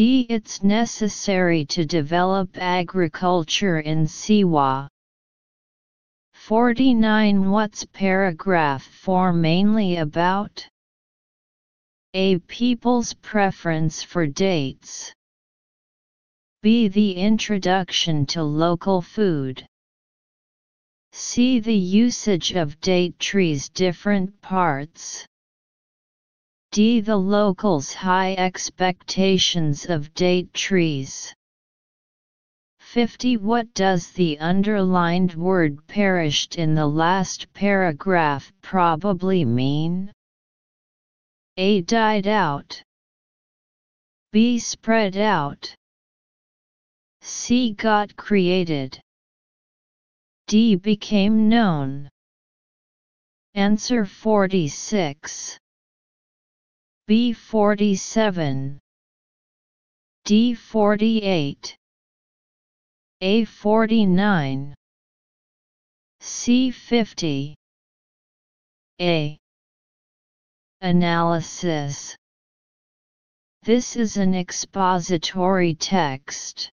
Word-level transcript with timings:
D. 0.00 0.24
It's 0.30 0.62
necessary 0.62 1.66
to 1.66 1.84
develop 1.84 2.56
agriculture 2.56 3.80
in 3.80 4.06
Siwa. 4.06 4.88
49 6.32 7.50
What's 7.50 7.84
paragraph 7.84 8.82
4 8.82 9.34
mainly 9.34 9.98
about? 9.98 10.66
A. 12.14 12.38
People's 12.38 13.12
preference 13.12 14.02
for 14.02 14.26
dates. 14.26 15.12
B. 16.62 16.88
The 16.88 17.16
introduction 17.16 18.24
to 18.32 18.42
local 18.42 19.02
food. 19.02 19.66
C. 21.12 21.60
The 21.60 21.74
usage 21.74 22.52
of 22.52 22.80
date 22.80 23.18
trees 23.18 23.68
different 23.68 24.40
parts. 24.40 25.26
D. 26.72 27.00
The 27.00 27.16
locals' 27.16 27.92
high 27.92 28.34
expectations 28.34 29.86
of 29.86 30.14
date 30.14 30.54
trees. 30.54 31.34
50. 32.78 33.38
What 33.38 33.74
does 33.74 34.12
the 34.12 34.38
underlined 34.38 35.34
word 35.34 35.84
perished 35.88 36.54
in 36.54 36.76
the 36.76 36.86
last 36.86 37.52
paragraph 37.54 38.52
probably 38.62 39.44
mean? 39.44 40.12
A. 41.56 41.80
Died 41.80 42.28
out. 42.28 42.80
B. 44.30 44.60
Spread 44.60 45.16
out. 45.16 45.74
C. 47.20 47.72
Got 47.72 48.14
created. 48.14 49.00
D. 50.46 50.76
Became 50.76 51.48
known. 51.48 52.08
Answer 53.54 54.04
46. 54.04 55.58
B 57.10 57.32
47 57.32 58.78
D 60.24 60.54
48 60.54 61.76
A 63.20 63.44
49 63.44 64.74
C 66.20 66.70
50 66.70 67.56
A. 69.00 69.38
Analysis. 70.80 72.16
This 73.64 73.96
is 73.96 74.16
an 74.16 74.36
expository 74.36 75.74
text. 75.74 76.70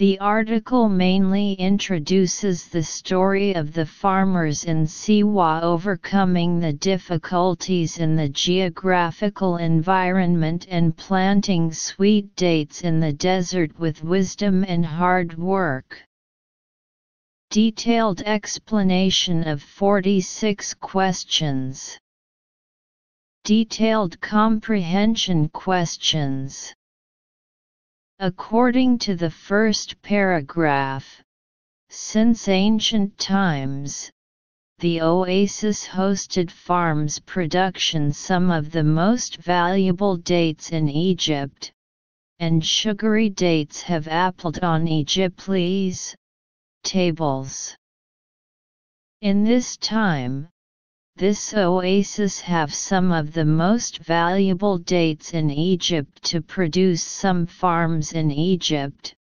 The 0.00 0.18
article 0.18 0.88
mainly 0.88 1.52
introduces 1.52 2.68
the 2.68 2.82
story 2.82 3.52
of 3.52 3.74
the 3.74 3.84
farmers 3.84 4.64
in 4.64 4.86
Siwa 4.86 5.60
overcoming 5.60 6.58
the 6.58 6.72
difficulties 6.72 7.98
in 7.98 8.16
the 8.16 8.30
geographical 8.30 9.58
environment 9.58 10.66
and 10.70 10.96
planting 10.96 11.70
sweet 11.70 12.34
dates 12.34 12.80
in 12.80 13.00
the 13.00 13.12
desert 13.12 13.78
with 13.78 14.02
wisdom 14.02 14.64
and 14.66 14.86
hard 14.86 15.36
work. 15.36 16.02
Detailed 17.50 18.22
explanation 18.22 19.46
of 19.46 19.62
46 19.62 20.72
questions. 20.80 21.98
Detailed 23.44 24.18
comprehension 24.22 25.50
questions. 25.50 26.72
According 28.22 28.98
to 28.98 29.16
the 29.16 29.30
first 29.30 30.02
paragraph, 30.02 31.22
since 31.88 32.48
ancient 32.48 33.16
times, 33.16 34.10
the 34.80 35.00
oasis 35.00 35.86
hosted 35.86 36.50
farms 36.50 37.18
production 37.20 38.12
some 38.12 38.50
of 38.50 38.72
the 38.72 38.84
most 38.84 39.38
valuable 39.38 40.18
dates 40.18 40.70
in 40.70 40.86
Egypt, 40.90 41.72
and 42.38 42.62
sugary 42.62 43.30
dates 43.30 43.80
have 43.80 44.04
appled 44.04 44.62
on 44.62 44.86
Egypt's 44.86 46.14
tables. 46.84 47.74
In 49.22 49.44
this 49.44 49.78
time, 49.78 50.49
this 51.20 51.52
oasis 51.52 52.40
have 52.40 52.72
some 52.72 53.12
of 53.12 53.34
the 53.34 53.44
most 53.44 53.98
valuable 53.98 54.78
dates 54.78 55.34
in 55.34 55.50
Egypt 55.50 56.22
to 56.22 56.40
produce 56.40 57.02
some 57.02 57.44
farms 57.44 58.14
in 58.14 58.30
Egypt, 58.30 59.14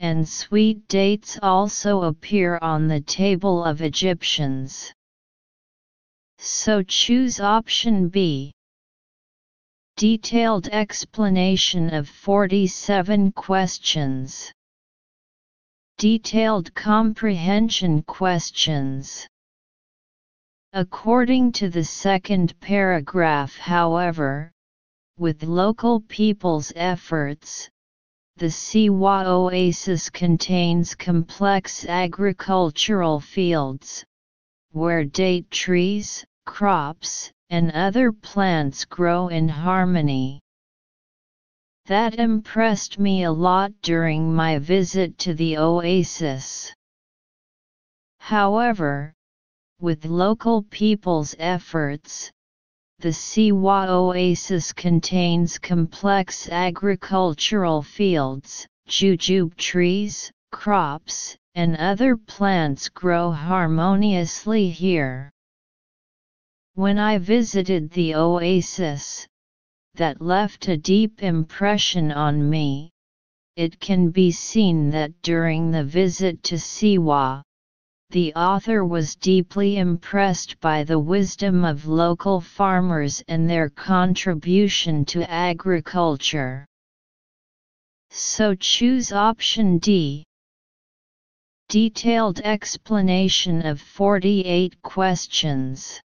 and 0.00 0.28
sweet 0.28 0.88
dates 0.88 1.38
also 1.40 2.02
appear 2.02 2.58
on 2.60 2.88
the 2.88 3.00
table 3.02 3.62
of 3.62 3.82
Egyptians. 3.82 4.92
So 6.38 6.82
choose 6.82 7.38
option 7.38 8.08
B. 8.08 8.50
Detailed 9.96 10.66
explanation 10.66 11.94
of 11.94 12.08
47 12.08 13.30
questions. 13.30 14.52
Detailed 15.98 16.74
comprehension 16.74 18.02
questions. 18.02 19.28
According 20.74 21.52
to 21.52 21.70
the 21.70 21.84
second 21.84 22.58
paragraph 22.60 23.56
however, 23.56 24.52
with 25.16 25.42
local 25.42 26.02
people's 26.02 26.72
efforts, 26.76 27.70
the 28.36 28.50
Siwa 28.50 29.24
oasis 29.24 30.10
contains 30.10 30.94
complex 30.94 31.86
agricultural 31.86 33.18
fields, 33.18 34.04
where 34.72 35.04
date 35.04 35.50
trees, 35.50 36.26
crops, 36.44 37.32
and 37.48 37.72
other 37.72 38.12
plants 38.12 38.84
grow 38.84 39.28
in 39.28 39.48
harmony. 39.48 40.38
That 41.86 42.16
impressed 42.16 42.98
me 42.98 43.22
a 43.22 43.32
lot 43.32 43.72
during 43.80 44.34
my 44.34 44.58
visit 44.58 45.16
to 45.20 45.32
the 45.32 45.56
oasis. 45.56 46.74
However, 48.20 49.14
with 49.80 50.04
local 50.04 50.62
people's 50.64 51.34
efforts, 51.38 52.30
the 52.98 53.10
Siwa 53.10 53.88
oasis 53.88 54.72
contains 54.72 55.58
complex 55.58 56.48
agricultural 56.48 57.82
fields, 57.82 58.66
jujube 58.88 59.56
trees, 59.56 60.32
crops, 60.50 61.36
and 61.54 61.76
other 61.76 62.16
plants 62.16 62.88
grow 62.88 63.30
harmoniously 63.30 64.68
here. 64.68 65.30
When 66.74 66.98
I 66.98 67.18
visited 67.18 67.90
the 67.90 68.14
oasis, 68.14 69.26
that 69.94 70.20
left 70.20 70.68
a 70.68 70.76
deep 70.76 71.22
impression 71.22 72.12
on 72.12 72.48
me. 72.48 72.90
It 73.56 73.80
can 73.80 74.10
be 74.10 74.30
seen 74.30 74.90
that 74.90 75.22
during 75.22 75.70
the 75.70 75.82
visit 75.84 76.42
to 76.44 76.54
Siwa, 76.54 77.42
the 78.10 78.32
author 78.34 78.86
was 78.86 79.16
deeply 79.16 79.76
impressed 79.76 80.58
by 80.60 80.82
the 80.82 80.98
wisdom 80.98 81.62
of 81.62 81.86
local 81.86 82.40
farmers 82.40 83.22
and 83.28 83.50
their 83.50 83.68
contribution 83.68 85.04
to 85.04 85.30
agriculture. 85.30 86.66
So 88.10 88.54
choose 88.54 89.12
option 89.12 89.76
D. 89.76 90.24
Detailed 91.68 92.40
explanation 92.40 93.66
of 93.66 93.78
48 93.78 94.80
questions. 94.80 96.00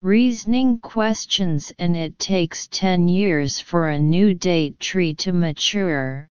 Reasoning 0.00 0.78
questions 0.78 1.74
and 1.78 1.94
it 1.94 2.18
takes 2.18 2.68
10 2.68 3.06
years 3.06 3.60
for 3.60 3.90
a 3.90 3.98
new 3.98 4.32
date 4.32 4.80
tree 4.80 5.12
to 5.16 5.32
mature. 5.34 6.26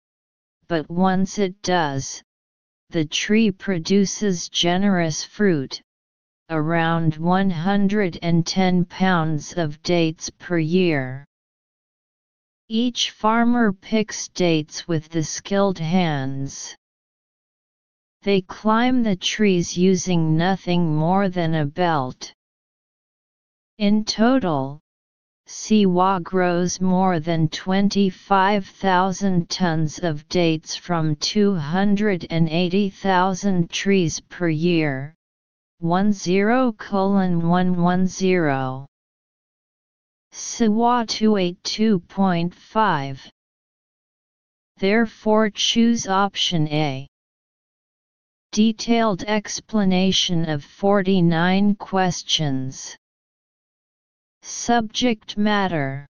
But 0.70 0.90
once 0.90 1.38
it 1.38 1.62
does, 1.62 2.24
the 2.92 3.06
tree 3.06 3.52
produces 3.52 4.50
generous 4.50 5.24
fruit, 5.24 5.82
around 6.50 7.16
110 7.16 8.86
pounds 8.86 9.54
of 9.54 9.82
dates 9.82 10.30
per 10.30 10.58
year. 10.58 11.26
Each 12.68 13.12
farmer 13.12 13.72
picks 13.72 14.28
dates 14.28 14.90
with 14.90 15.08
the 15.08 15.24
skilled 15.24 15.80
hands. 15.80 16.76
They 18.24 18.42
climb 18.42 19.04
the 19.04 19.16
trees 19.16 19.78
using 19.78 20.36
nothing 20.36 20.94
more 20.94 21.30
than 21.30 21.56
a 21.56 21.66
belt. 21.66 22.34
In 23.78 24.04
total, 24.04 24.81
Siwa 25.48 26.22
grows 26.22 26.80
more 26.80 27.20
than 27.20 27.50
25,000 27.50 29.50
tons 29.50 29.98
of 30.00 30.30
dates 30.30 30.76
from 30.76 31.16
280,000 31.18 33.70
trees 33.70 34.20
per 34.22 34.50
year. 34.50 35.16
10 35.82 36.14
colon 36.74 37.48
110. 37.48 38.86
Siwa 40.32 41.06
282.5. 41.06 43.30
Therefore 44.78 45.50
choose 45.50 46.08
option 46.08 46.68
A. 46.70 47.08
Detailed 48.52 49.24
explanation 49.24 50.48
of 50.50 50.64
49 50.64 51.76
questions. 51.76 52.98
Subject 54.44 55.38
matter 55.38 56.08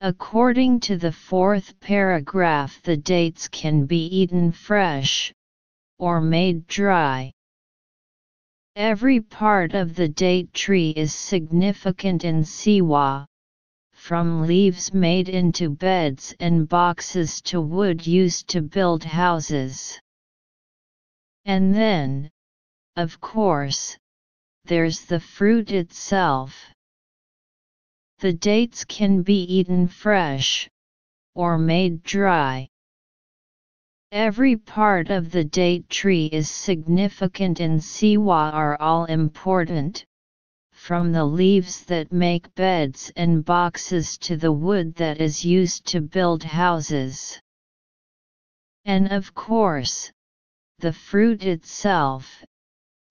According 0.00 0.80
to 0.80 0.96
the 0.96 1.12
fourth 1.12 1.78
paragraph 1.80 2.80
the 2.82 2.96
dates 2.96 3.48
can 3.48 3.84
be 3.84 4.06
eaten 4.06 4.52
fresh, 4.52 5.32
or 5.98 6.20
made 6.20 6.66
dry. 6.66 7.32
Every 8.74 9.20
part 9.20 9.74
of 9.74 9.94
the 9.94 10.08
date 10.08 10.54
tree 10.54 10.90
is 10.90 11.14
significant 11.14 12.24
in 12.24 12.42
Siwa, 12.42 13.26
from 13.92 14.46
leaves 14.46 14.94
made 14.94 15.28
into 15.28 15.68
beds 15.68 16.34
and 16.40 16.68
boxes 16.68 17.42
to 17.42 17.60
wood 17.60 18.06
used 18.06 18.48
to 18.48 18.62
build 18.62 19.04
houses. 19.04 20.00
And 21.44 21.74
then, 21.74 22.30
of 22.96 23.20
course, 23.20 23.98
there's 24.64 25.04
the 25.04 25.20
fruit 25.20 25.70
itself. 25.70 26.72
The 28.20 28.34
dates 28.34 28.84
can 28.84 29.22
be 29.22 29.44
eaten 29.44 29.88
fresh, 29.88 30.68
or 31.34 31.56
made 31.56 32.02
dry. 32.02 32.68
Every 34.12 34.56
part 34.58 35.08
of 35.08 35.30
the 35.30 35.42
date 35.42 35.88
tree 35.88 36.26
is 36.26 36.50
significant 36.50 37.60
in 37.60 37.78
Siwa 37.78 38.52
are 38.52 38.76
all 38.78 39.06
important, 39.06 40.04
from 40.70 41.12
the 41.12 41.24
leaves 41.24 41.86
that 41.86 42.12
make 42.12 42.54
beds 42.54 43.10
and 43.16 43.42
boxes 43.42 44.18
to 44.18 44.36
the 44.36 44.52
wood 44.52 44.96
that 44.96 45.18
is 45.18 45.42
used 45.42 45.86
to 45.86 46.02
build 46.02 46.42
houses. 46.42 47.40
And 48.84 49.10
of 49.12 49.32
course, 49.32 50.12
the 50.78 50.92
fruit 50.92 51.42
itself, 51.44 52.44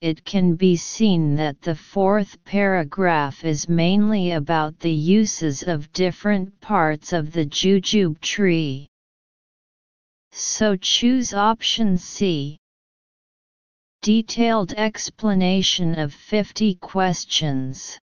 it 0.01 0.23
can 0.23 0.55
be 0.55 0.77
seen 0.77 1.35
that 1.35 1.61
the 1.61 1.75
fourth 1.75 2.41
paragraph 2.45 3.43
is 3.43 3.67
mainly 3.67 4.31
about 4.31 4.79
the 4.79 4.91
uses 4.91 5.63
of 5.63 5.91
different 5.91 6.61
parts 6.61 7.11
of 7.11 7.33
the 7.33 7.45
jujube 7.45 8.19
tree. 8.21 8.87
So 10.31 10.77
choose 10.77 11.33
option 11.33 11.97
C. 11.97 12.57
Detailed 14.01 14.71
explanation 14.73 15.99
of 15.99 16.13
50 16.13 16.75
questions. 16.75 17.99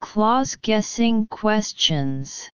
Clause 0.00 0.54
guessing 0.54 1.26
questions. 1.26 2.48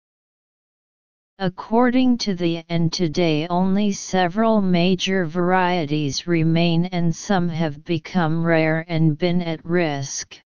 According 1.39 2.17
to 2.19 2.33
the 2.33 2.63
and 2.67 2.91
today 2.91 3.45
only 3.47 3.91
several 3.91 4.59
major 4.59 5.23
varieties 5.27 6.25
remain 6.25 6.85
and 6.85 7.15
some 7.15 7.47
have 7.49 7.85
become 7.85 8.43
rare 8.43 8.83
and 8.87 9.15
been 9.15 9.43
at 9.43 9.63
risk. 9.63 10.41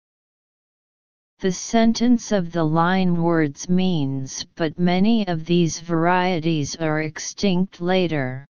The 1.40 1.52
sentence 1.52 2.32
of 2.32 2.52
the 2.52 2.64
line 2.64 3.22
words 3.22 3.68
means 3.68 4.46
but 4.54 4.78
many 4.78 5.28
of 5.28 5.44
these 5.44 5.78
varieties 5.78 6.74
are 6.76 7.02
extinct 7.02 7.82
later. 7.82 8.46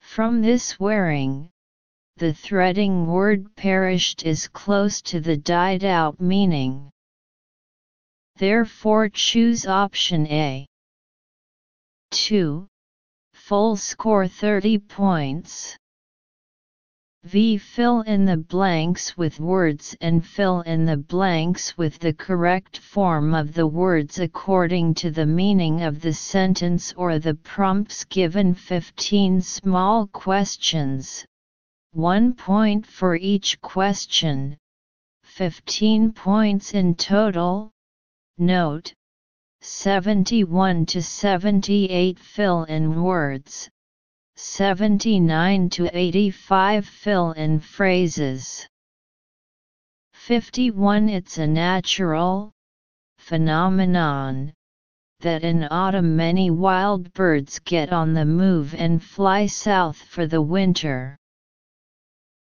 From 0.00 0.42
this 0.42 0.80
wearing, 0.80 1.48
the 2.16 2.34
threading 2.34 3.06
word 3.06 3.54
perished 3.54 4.24
is 4.24 4.48
close 4.48 5.00
to 5.02 5.20
the 5.20 5.36
died 5.36 5.84
out 5.84 6.20
meaning. 6.20 6.90
Therefore 8.34 9.08
choose 9.08 9.64
option 9.64 10.26
A. 10.26 10.66
2. 12.10 12.66
Full 13.34 13.76
score 13.76 14.26
30 14.26 14.78
points. 14.78 15.76
V. 17.24 17.58
Fill 17.58 18.02
in 18.02 18.24
the 18.24 18.36
blanks 18.36 19.16
with 19.16 19.40
words 19.40 19.96
and 20.00 20.24
fill 20.24 20.60
in 20.60 20.86
the 20.86 20.96
blanks 20.96 21.76
with 21.76 21.98
the 21.98 22.14
correct 22.14 22.78
form 22.78 23.34
of 23.34 23.52
the 23.54 23.66
words 23.66 24.20
according 24.20 24.94
to 24.94 25.10
the 25.10 25.26
meaning 25.26 25.82
of 25.82 26.00
the 26.00 26.12
sentence 26.12 26.92
or 26.92 27.18
the 27.18 27.34
prompts 27.34 28.04
given 28.04 28.54
15 28.54 29.40
small 29.40 30.06
questions, 30.06 31.26
1 31.92 32.34
point 32.34 32.86
for 32.86 33.16
each 33.16 33.60
question, 33.60 34.56
15 35.24 36.12
points 36.12 36.72
in 36.72 36.94
total. 36.94 37.72
Note, 38.38 38.94
71 39.60 40.86
to 40.86 41.02
78 41.02 42.18
fill 42.18 42.64
in 42.64 43.02
words, 43.02 43.68
79 44.36 45.68
to 45.70 45.96
85 45.96 46.86
fill 46.86 47.32
in 47.32 47.58
phrases. 47.58 48.68
51 50.12 51.08
It's 51.08 51.38
a 51.38 51.46
natural 51.46 52.52
phenomenon 53.18 54.52
that 55.20 55.42
in 55.42 55.66
autumn 55.70 56.14
many 56.16 56.50
wild 56.50 57.12
birds 57.12 57.58
get 57.58 57.92
on 57.92 58.14
the 58.14 58.24
move 58.24 58.74
and 58.74 59.02
fly 59.02 59.46
south 59.46 59.96
for 59.96 60.26
the 60.26 60.40
winter. 60.40 61.16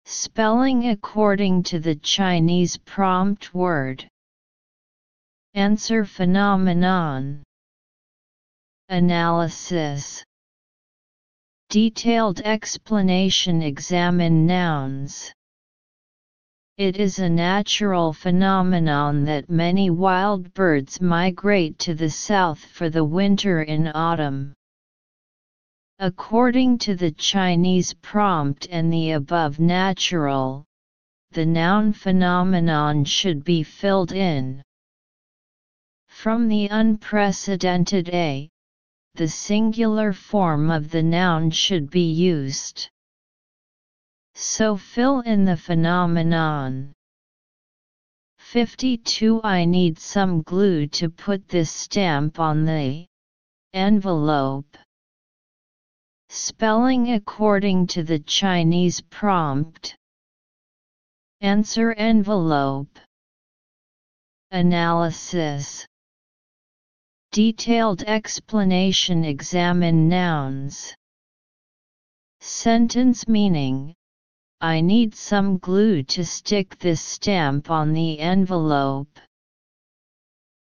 Spelling 0.04 0.88
according 0.88 1.64
to 1.64 1.80
the 1.80 1.96
Chinese 1.96 2.76
prompt 2.76 3.52
word 3.52 4.08
Answer 5.54 6.06
phenomenon. 6.06 7.42
Analysis. 8.88 10.24
Detailed 11.68 12.40
explanation 12.40 13.60
Examine 13.60 14.46
nouns. 14.46 15.30
It 16.78 16.96
is 16.96 17.18
a 17.18 17.28
natural 17.28 18.14
phenomenon 18.14 19.24
that 19.24 19.50
many 19.50 19.90
wild 19.90 20.54
birds 20.54 21.02
migrate 21.02 21.78
to 21.80 21.94
the 21.94 22.08
south 22.08 22.60
for 22.64 22.88
the 22.88 23.04
winter 23.04 23.62
in 23.62 23.88
autumn. 23.88 24.54
According 25.98 26.78
to 26.78 26.94
the 26.94 27.12
Chinese 27.12 27.92
prompt 27.92 28.68
and 28.70 28.90
the 28.90 29.10
above 29.10 29.60
natural, 29.60 30.64
the 31.32 31.44
noun 31.44 31.92
phenomenon 31.92 33.04
should 33.04 33.44
be 33.44 33.62
filled 33.62 34.12
in. 34.12 34.62
From 36.22 36.46
the 36.46 36.68
unprecedented 36.68 38.08
a, 38.10 38.48
the 39.16 39.26
singular 39.26 40.12
form 40.12 40.70
of 40.70 40.88
the 40.88 41.02
noun 41.02 41.50
should 41.50 41.90
be 41.90 42.12
used. 42.12 42.88
So 44.36 44.76
fill 44.76 45.22
in 45.22 45.44
the 45.44 45.56
phenomenon. 45.56 46.92
52 48.38 49.40
I 49.42 49.64
need 49.64 49.98
some 49.98 50.42
glue 50.42 50.86
to 50.98 51.10
put 51.10 51.48
this 51.48 51.72
stamp 51.72 52.38
on 52.38 52.66
the 52.66 53.04
envelope. 53.74 54.76
Spelling 56.28 57.14
according 57.14 57.88
to 57.88 58.04
the 58.04 58.20
Chinese 58.20 59.00
prompt. 59.00 59.96
Answer 61.40 61.94
envelope. 61.94 62.96
Analysis 64.52 65.84
Detailed 67.32 68.02
explanation 68.02 69.24
Examine 69.24 70.06
nouns. 70.06 70.94
Sentence 72.42 73.26
meaning 73.26 73.94
I 74.60 74.82
need 74.82 75.14
some 75.14 75.56
glue 75.56 76.02
to 76.02 76.26
stick 76.26 76.78
this 76.78 77.00
stamp 77.00 77.70
on 77.70 77.94
the 77.94 78.18
envelope. 78.18 79.18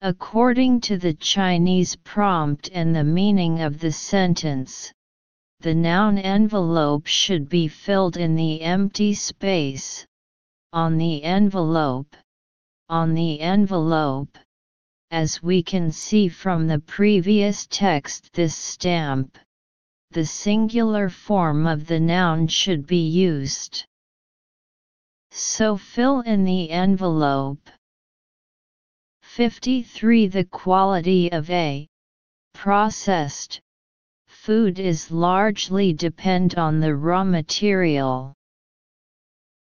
According 0.02 0.82
to 0.82 0.98
the 0.98 1.14
Chinese 1.14 1.96
prompt 2.04 2.70
and 2.72 2.94
the 2.94 3.02
meaning 3.02 3.60
of 3.60 3.80
the 3.80 3.90
sentence, 3.90 4.92
the 5.58 5.74
noun 5.74 6.16
envelope 6.16 7.08
should 7.08 7.48
be 7.48 7.66
filled 7.66 8.16
in 8.16 8.36
the 8.36 8.60
empty 8.60 9.14
space, 9.14 10.06
on 10.72 10.96
the 10.96 11.24
envelope, 11.24 12.14
on 12.88 13.14
the 13.14 13.40
envelope, 13.40 14.38
as 15.12 15.42
we 15.42 15.62
can 15.62 15.92
see 15.92 16.26
from 16.26 16.66
the 16.66 16.78
previous 16.78 17.66
text 17.66 18.32
this 18.32 18.56
stamp, 18.56 19.36
the 20.10 20.24
singular 20.24 21.10
form 21.10 21.66
of 21.66 21.86
the 21.86 22.00
noun 22.00 22.48
should 22.48 22.86
be 22.86 23.06
used. 23.06 23.84
So 25.30 25.76
fill 25.76 26.20
in 26.20 26.44
the 26.44 26.70
envelope. 26.70 27.68
53 29.20 30.28
The 30.28 30.46
quality 30.46 31.30
of 31.30 31.50
a 31.50 31.86
processed 32.54 33.60
food 34.26 34.78
is 34.78 35.10
largely 35.10 35.92
depend 35.92 36.54
on 36.54 36.80
the 36.80 36.96
raw 36.96 37.22
material. 37.22 38.32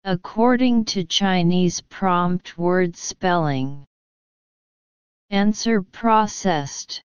According 0.02 0.84
to 0.86 1.04
Chinese 1.04 1.80
prompt 1.80 2.58
word 2.58 2.96
spelling, 2.96 3.84
Answer 5.30 5.82
processed. 5.82 7.02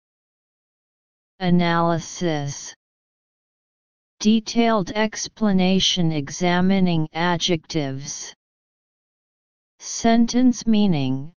Analysis 1.39 2.75
Detailed 4.19 4.91
explanation 4.91 6.13
examining 6.13 7.09
adjectives. 7.15 8.35
Sentence 9.79 10.67
meaning 10.67 11.33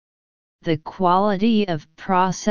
The 0.62 0.78
quality 0.78 1.68
of 1.68 1.86
process 1.94 2.48